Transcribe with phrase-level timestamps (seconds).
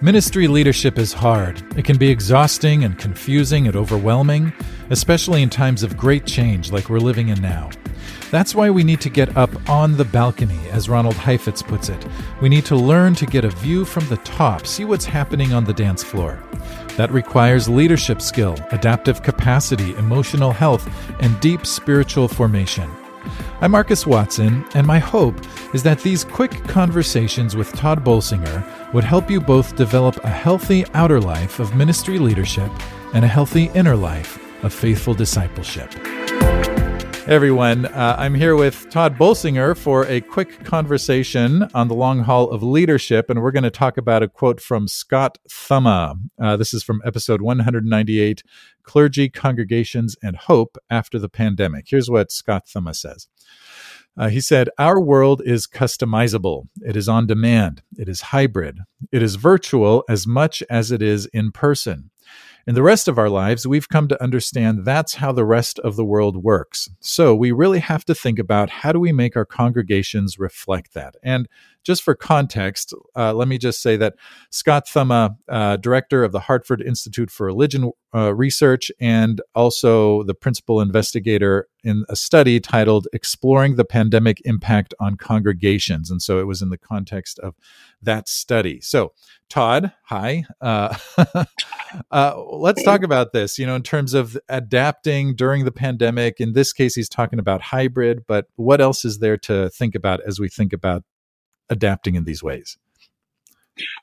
[0.00, 1.60] Ministry leadership is hard.
[1.76, 4.52] It can be exhausting and confusing and overwhelming,
[4.90, 7.70] especially in times of great change like we're living in now.
[8.30, 12.06] That's why we need to get up on the balcony, as Ronald Heifetz puts it.
[12.40, 15.64] We need to learn to get a view from the top, see what's happening on
[15.64, 16.40] the dance floor.
[16.96, 20.88] That requires leadership skill, adaptive capacity, emotional health,
[21.18, 22.88] and deep spiritual formation.
[23.60, 25.36] I'm Markus Watson, and my hope
[25.74, 30.84] is that these quick conversations with Tod Bolsinger would help you both develop a healthy
[30.94, 32.70] outer life of ministry leadership
[33.14, 35.92] and a healthy inner life of faithful discipleship.
[37.28, 42.50] Everyone, uh, I'm here with Tod Bolsinger for a quick conversation on the long haul
[42.50, 46.18] of leadership, and we're going to talk about a quote from Scott Thumma.
[46.40, 48.42] Uh, this is from episode 198
[48.82, 51.84] Clergy, Congregations, and Hope After the Pandemic.
[51.86, 53.28] Here's what Scott Thumma says.
[54.16, 56.68] Uh, he said, Our world is customizable.
[56.80, 57.82] It is on demand.
[57.98, 58.78] It is hybrid.
[59.12, 62.10] It is virtual as much as it is in person.
[62.68, 65.96] In the rest of our lives, we've come to understand that's how the rest of
[65.96, 66.90] the world works.
[67.00, 71.14] So we really have to think about how do we make our congregations reflect that.
[71.22, 71.48] And
[71.88, 74.12] just for context, uh, let me just say that
[74.50, 80.34] Scott Thumma, uh, director of the Hartford Institute for Religion uh, Research, and also the
[80.34, 86.10] principal investigator in a study titled Exploring the Pandemic Impact on Congregations.
[86.10, 87.54] And so it was in the context of
[88.02, 88.82] that study.
[88.82, 89.14] So,
[89.48, 90.44] Tod, hi.
[90.60, 90.94] Uh,
[92.10, 96.38] uh, let's talk about this, you know, in terms of adapting during the pandemic.
[96.38, 100.20] In this case, he's talking about hybrid, but what else is there to think about
[100.26, 101.02] as we think about
[101.70, 102.76] adapting in these ways?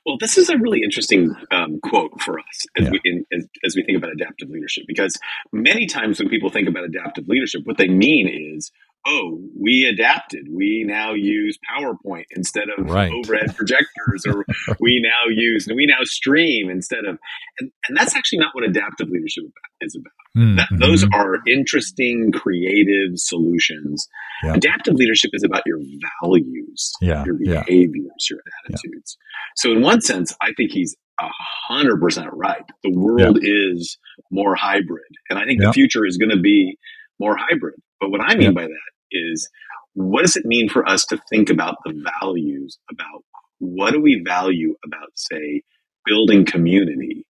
[0.04, 2.90] Well, this is a really interesting um, quote for us as, yeah.
[2.90, 5.18] we, in, as, as, we think about adaptive leadership, because
[5.52, 8.72] many times when people think about adaptive leadership, what they mean is,
[9.06, 10.46] oh, we adapted.
[10.50, 13.12] We now use PowerPoint instead of right.
[13.12, 14.44] overhead projectors, or
[14.80, 17.18] we now use, we now stream instead of,
[17.60, 19.44] and, and that's actually not what adaptive leadership
[19.80, 20.12] is about.
[20.36, 20.56] Mm-hmm.
[20.56, 24.06] That, those are interesting, creative solutions.
[24.42, 24.54] Yeah.
[24.54, 25.78] Adaptive leadership is about your
[26.22, 27.24] values, yeah.
[27.24, 29.16] your behaviors, your attitudes.
[29.56, 31.28] So in one sense, I think he's a
[31.68, 32.64] hundred percent right.
[32.82, 33.98] The world is
[34.30, 36.76] more hybrid, and I think the future is going to be
[37.18, 37.76] more hybrid.
[37.98, 39.48] But what I mean by that is
[39.94, 43.24] what does it mean for us to think about the values about
[43.58, 45.62] what do we value about say
[46.04, 47.26] building community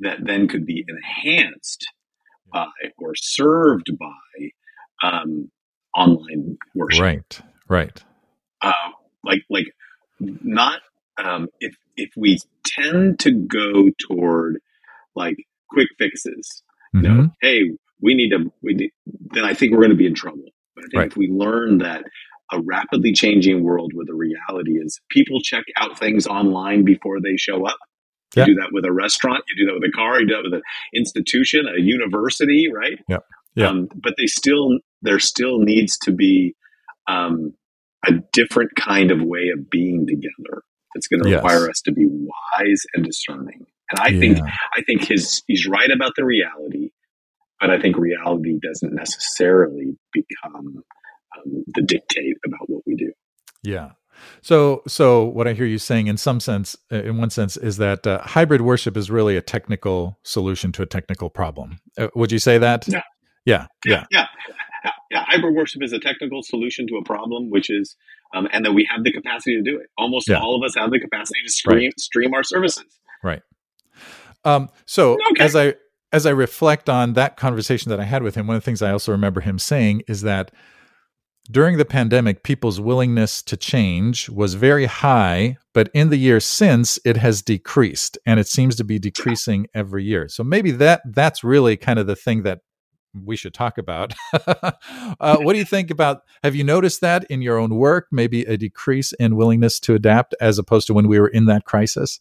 [0.00, 1.86] that then could be enhanced
[2.52, 2.66] by
[2.98, 5.50] or served by um,
[5.96, 8.04] online worship right right
[8.62, 8.72] uh,
[9.22, 9.66] like like
[10.18, 10.80] not
[11.22, 14.58] um, if if we tend to go toward
[15.14, 15.36] like
[15.70, 16.62] quick fixes
[16.94, 17.04] mm-hmm.
[17.04, 17.28] you know mm-hmm.
[17.40, 17.70] hey
[18.00, 20.44] we need to we need, then i think we're going to be in trouble
[20.84, 21.10] I think right.
[21.10, 22.04] if we learn that
[22.52, 27.36] a rapidly changing world where the reality is people check out things online before they
[27.36, 27.78] show up.
[28.36, 28.46] You yeah.
[28.46, 30.54] do that with a restaurant, you do that with a car, you do that with
[30.54, 30.62] an
[30.94, 32.98] institution, a university, right?
[33.08, 33.18] Yeah.
[33.54, 33.68] Yeah.
[33.68, 36.54] Um, but they still, there still needs to be
[37.08, 37.54] um,
[38.06, 40.62] a different kind of way of being together.
[40.94, 41.36] That's going to yes.
[41.36, 43.66] require us to be wise and discerning.
[43.90, 44.20] And I yeah.
[44.20, 46.83] think, I think his, he's right about the reality
[47.64, 50.82] but I think reality doesn't necessarily become
[51.34, 53.10] um, the dictate about what we do.
[53.62, 53.92] Yeah.
[54.42, 57.78] So, so what I hear you saying, in some sense, uh, in one sense, is
[57.78, 61.78] that uh, hybrid worship is really a technical solution to a technical problem.
[61.96, 62.86] Uh, would you say that?
[62.86, 63.00] Yeah.
[63.46, 63.66] Yeah.
[63.86, 64.04] Yeah.
[64.10, 64.26] Yeah.
[64.84, 64.90] yeah.
[65.10, 65.24] yeah.
[65.26, 67.96] Hybrid worship is a technical solution to a problem, which is,
[68.34, 69.86] um, and that we have the capacity to do it.
[69.96, 70.38] Almost yeah.
[70.38, 71.98] all of us have the capacity to stream right.
[71.98, 72.84] stream our services.
[73.22, 73.40] Right.
[74.44, 75.42] Um, so okay.
[75.42, 75.74] as I
[76.14, 78.82] as I reflect on that conversation that I had with him, one of the things
[78.82, 80.52] I also remember him saying is that
[81.50, 87.00] during the pandemic, people's willingness to change was very high, but in the years since,
[87.04, 90.28] it has decreased, and it seems to be decreasing every year.
[90.28, 92.60] So maybe that that's really kind of the thing that
[93.12, 94.14] we should talk about.
[94.46, 96.22] uh, what do you think about?
[96.44, 98.06] Have you noticed that in your own work?
[98.12, 101.64] Maybe a decrease in willingness to adapt as opposed to when we were in that
[101.64, 102.20] crisis.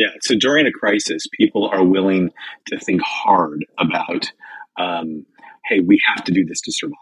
[0.00, 0.12] Yeah.
[0.22, 2.30] So during a crisis, people are willing
[2.68, 4.32] to think hard about,
[4.78, 5.26] um,
[5.68, 6.96] hey, we have to do this to survive.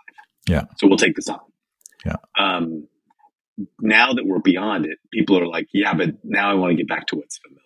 [0.48, 0.64] Yeah.
[0.78, 1.38] So we'll take this on.
[2.04, 2.16] Yeah.
[2.36, 2.88] Um,
[3.80, 6.88] now that we're beyond it, people are like, yeah, but now I want to get
[6.88, 7.62] back to what's familiar.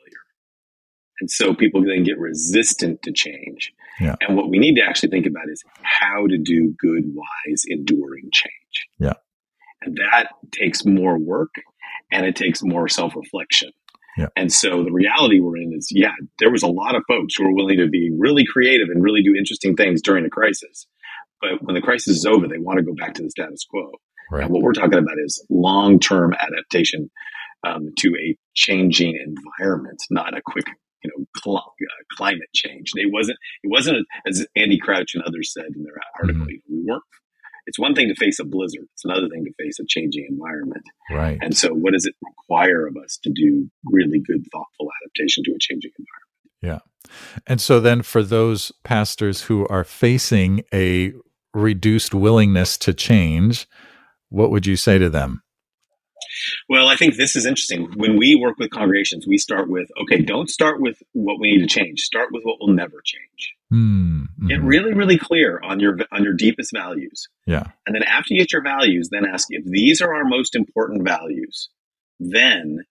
[1.18, 3.72] And so people then get resistant to change.
[3.98, 4.16] Yeah.
[4.20, 8.28] And what we need to actually think about is how to do good, wise, enduring
[8.34, 8.86] change.
[8.98, 9.14] Yeah.
[9.80, 11.54] And that takes more work
[12.10, 13.70] and it takes more self reflection.
[14.16, 14.28] Yeah.
[14.36, 17.44] And so the reality we're in is, yeah, there was a lot of folks who
[17.44, 20.86] were willing to be really creative and really do interesting things during the crisis.
[21.40, 23.90] But when the crisis is over, they want to go back to the status quo.
[24.30, 24.44] Right.
[24.44, 27.10] And what we're talking about is long term adaptation
[27.64, 30.66] um, to a changing environment, not a quick
[31.02, 32.92] you know cl- uh, climate change.
[32.94, 36.42] It wasn't it wasn't as Andy Crouch and others said in their article.
[36.42, 36.74] Mm-hmm.
[36.74, 37.02] We weren't.
[37.66, 38.86] It's one thing to face a blizzard.
[38.94, 40.82] It's another thing to face a changing environment.
[41.10, 41.38] Right.
[41.40, 45.52] And so, what does it require of us to do really good, thoughtful adaptation to
[45.52, 46.22] a changing environment?
[46.62, 46.78] Yeah.
[47.46, 51.12] And so then for those pastors who are facing a
[51.52, 53.66] reduced willingness to change,
[54.28, 55.42] what would you say to them?
[56.68, 57.88] Well, I think this is interesting.
[57.96, 61.60] When we work with congregations, we start with okay, don't start with what we need
[61.60, 62.00] to change.
[62.00, 63.54] Start with what will never change.
[63.70, 64.21] Hmm.
[64.42, 64.48] Mm-hmm.
[64.48, 67.28] Get really, really clear on your on your deepest values.
[67.46, 67.64] Yeah.
[67.86, 71.04] And then after you get your values, then ask if these are our most important
[71.04, 71.68] values,
[72.18, 72.84] then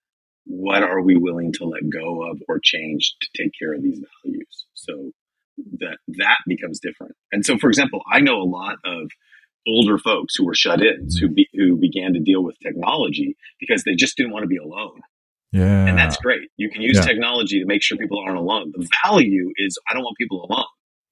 [0.46, 4.00] what are we willing to let go of or change to take care of these
[4.24, 4.66] values?
[4.76, 5.12] So
[5.80, 7.16] that that becomes different.
[7.34, 9.12] And so, for example, I know a lot of
[9.68, 13.94] older folks who were shut-ins who be, who began to deal with technology because they
[13.94, 15.02] just didn't want to be alone.
[15.52, 15.86] Yeah.
[15.86, 16.50] And that's great.
[16.56, 17.04] You can use yeah.
[17.04, 18.72] technology to make sure people aren't alone.
[18.74, 20.66] The value is I don't want people alone.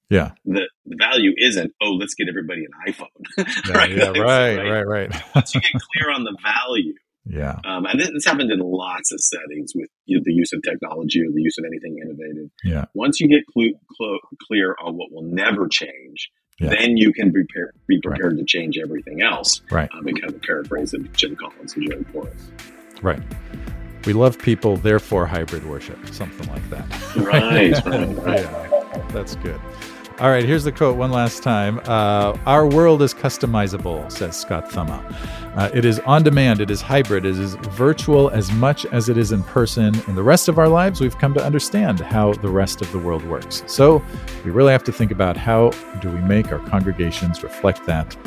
[0.09, 0.31] Yeah.
[0.45, 3.07] The, the value isn't, oh, let's get everybody an iPhone.
[3.67, 3.91] Yeah, right?
[3.91, 5.23] Yeah, right, right, right, right.
[5.35, 6.93] Once you get clear on the value.
[7.25, 7.59] Yeah.
[7.63, 10.63] Um, and this, this happened in lots of settings with you know, the use of
[10.63, 12.49] technology or the use of anything innovative.
[12.63, 12.85] Yeah.
[12.95, 16.69] Once you get cl- cl- clear on what will never change, yeah.
[16.69, 17.43] then you can be,
[17.87, 18.39] be prepared right.
[18.39, 19.61] to change everything else.
[19.69, 19.89] Right.
[19.93, 22.51] Um, and kind of paraphrase of Jim Collins and Jerry Porras.
[23.01, 23.21] Right.
[24.05, 27.15] We love people, therefore hybrid worship, something like that.
[27.15, 27.73] Right.
[27.85, 28.41] right, right.
[28.41, 29.59] Yeah, that's good.
[30.19, 31.79] All right, here's the quote one last time.
[31.85, 35.01] Uh, Our world is customizable, says Scott Thumma.
[35.55, 39.17] Uh, it is on demand, it is hybrid, it is virtual as much as it
[39.17, 39.97] is in person.
[40.09, 42.99] In the rest of our lives, we've come to understand how the rest of the
[42.99, 43.63] world works.
[43.67, 44.03] So
[44.43, 45.69] we really have to think about how
[46.01, 48.17] do we make our congregations reflect that.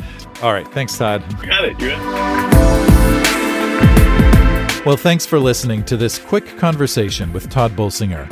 [0.41, 1.23] All right, thanks, Tod.
[1.43, 1.79] You got it.
[1.79, 2.53] You got
[4.79, 4.83] it.
[4.83, 8.27] Well, thanks for listening to this quick conversation with Tod Bolsinger.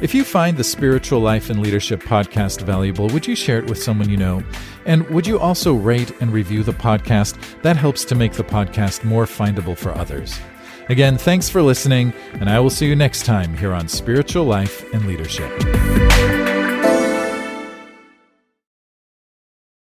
[0.00, 3.82] If you find the Spiritual Life and Leadership podcast valuable, would you share it with
[3.82, 4.42] someone you know?
[4.86, 7.38] And would you also rate and review the podcast?
[7.60, 10.40] That helps to make the podcast more findable for others.
[10.88, 14.90] Again, thanks for listening, and I will see you next time here on Spiritual Life
[14.94, 15.50] and Leadership.